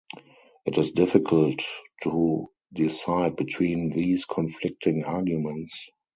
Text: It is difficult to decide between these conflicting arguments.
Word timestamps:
It 0.65 0.79
is 0.79 0.93
difficult 0.93 1.63
to 2.01 2.49
decide 2.73 3.35
between 3.35 3.91
these 3.91 4.25
conflicting 4.25 5.03
arguments. 5.05 5.91